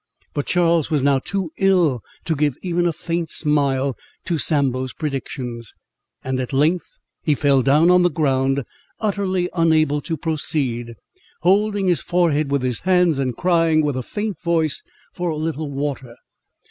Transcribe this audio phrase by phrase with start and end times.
[0.33, 5.75] But Charles was now too ill to give even a faint smile to Sambo's predictions;
[6.23, 8.63] and at length he fell down on the ground,
[8.99, 10.95] utterly unable to proceed,
[11.41, 14.81] holding his forehead with his hands, and crying, with a faint voice,
[15.13, 16.15] for a little water.